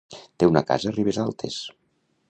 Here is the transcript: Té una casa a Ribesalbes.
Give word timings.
Té 0.43 0.47
una 0.53 0.63
casa 0.71 0.89
a 0.93 0.95
Ribesalbes. 0.97 1.63